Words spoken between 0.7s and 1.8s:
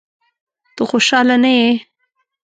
ته خوشاله نه یې؟